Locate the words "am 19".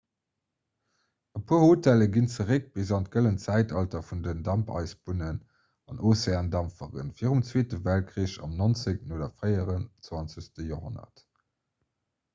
8.47-9.15